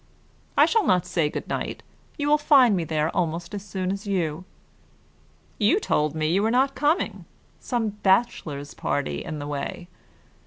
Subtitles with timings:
[0.57, 1.83] "I shall not say good night.
[2.17, 4.45] You will find me there almost as soon as you."
[5.59, 7.25] "You told me you were not coming.
[7.59, 9.89] Some bachelor's party in the way."